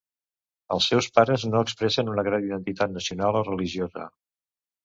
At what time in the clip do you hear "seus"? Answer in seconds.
0.91-1.07